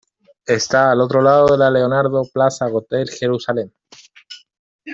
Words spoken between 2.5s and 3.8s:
Hotel Jerusalem.